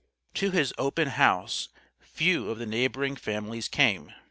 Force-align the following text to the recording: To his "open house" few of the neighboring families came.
To 0.33 0.49
his 0.49 0.73
"open 0.79 1.09
house" 1.09 1.69
few 1.99 2.49
of 2.49 2.57
the 2.57 2.65
neighboring 2.65 3.15
families 3.15 3.67
came. 3.67 4.11